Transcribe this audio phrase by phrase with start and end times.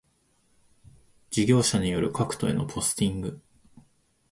[1.29, 3.39] 事業者による各戸へのポスティング